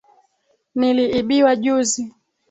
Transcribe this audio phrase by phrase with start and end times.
[0.79, 2.03] Niliibiwa juzi